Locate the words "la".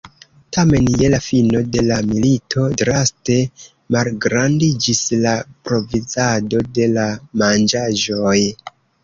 1.13-1.17, 1.89-1.97, 5.27-5.35, 6.97-7.07